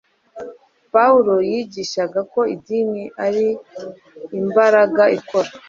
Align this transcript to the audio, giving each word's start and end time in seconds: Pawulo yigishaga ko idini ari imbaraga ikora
Pawulo 0.93 1.33
yigishaga 1.49 2.19
ko 2.33 2.39
idini 2.55 3.03
ari 3.25 3.47
imbaraga 4.39 5.03
ikora 5.19 5.49